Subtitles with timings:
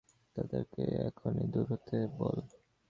[0.35, 2.37] তাদেরকে এখনি দূর হতে বল।